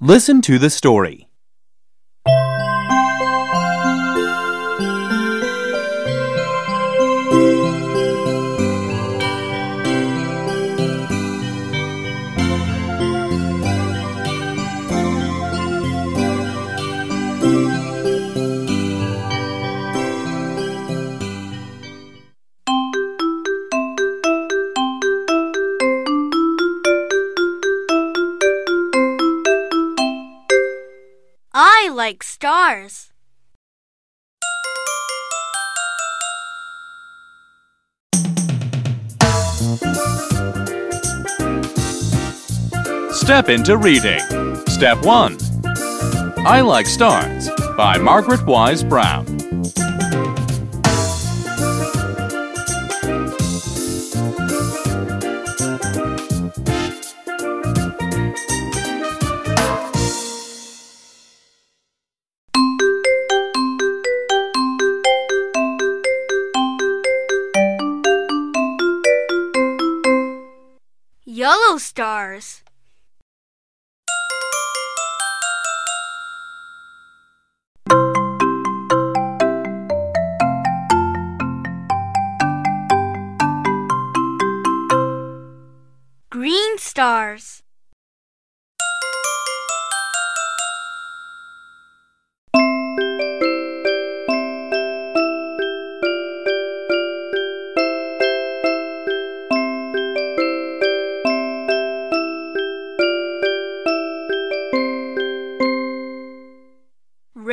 Listen 0.00 0.42
to 0.42 0.58
the 0.58 0.68
story. 0.68 1.25
Like 32.06 32.22
stars. 32.22 33.10
Step 43.10 43.48
into 43.48 43.76
reading. 43.76 44.20
Step 44.68 45.04
1. 45.04 45.36
I 46.46 46.60
Like 46.60 46.86
Stars 46.86 47.50
by 47.76 47.98
Margaret 47.98 48.46
Wise 48.46 48.84
Brown. 48.84 49.35
Yellow 71.46 71.78
stars. 71.78 72.64
Green 86.30 86.78
stars. 86.78 87.62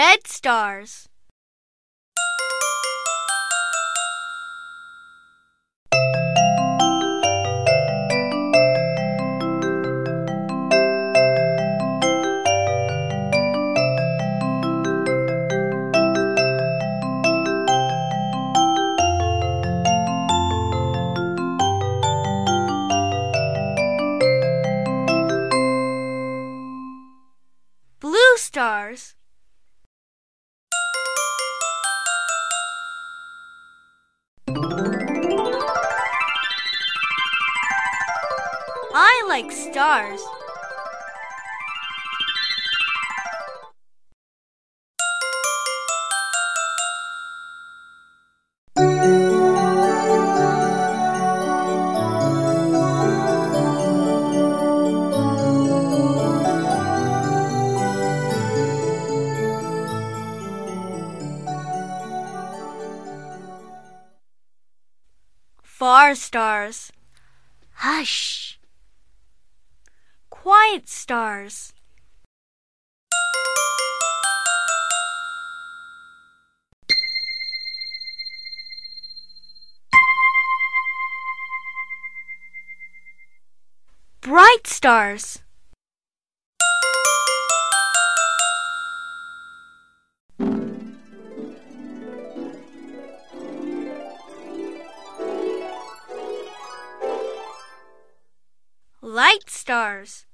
Red 0.00 0.26
stars. 0.26 1.10
Blue 28.00 28.36
stars. 28.38 29.14
Like 39.30 39.52
stars. 39.52 40.20
Far 65.62 66.16
stars. 66.16 66.90
Hush. 67.74 68.59
Quiet 70.42 70.88
stars. 70.88 71.74
Bright 84.22 84.66
stars. 84.66 85.42
Light 99.02 99.50
stars. 99.50 100.24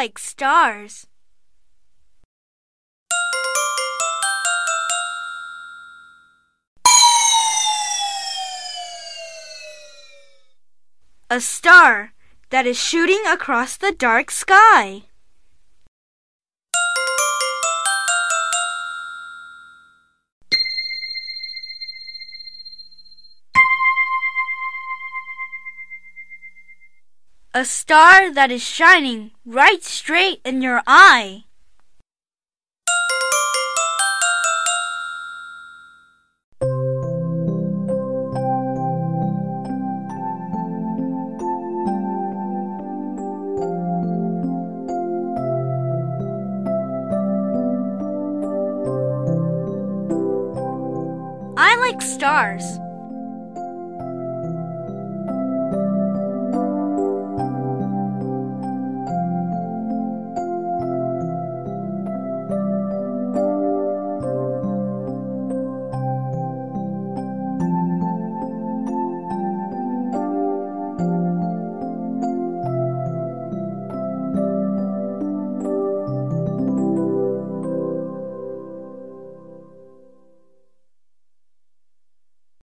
Like 0.00 0.18
stars. 0.18 1.06
A 11.28 11.38
star 11.38 12.14
that 12.48 12.66
is 12.66 12.78
shooting 12.78 13.22
across 13.30 13.76
the 13.76 13.92
dark 13.92 14.30
sky. 14.30 15.09
A 27.52 27.64
star 27.64 28.32
that 28.32 28.52
is 28.52 28.62
shining 28.62 29.32
right 29.44 29.82
straight 29.82 30.40
in 30.44 30.62
your 30.62 30.82
eye. 30.86 31.42
I 51.56 51.76
like 51.80 52.00
stars. 52.00 52.62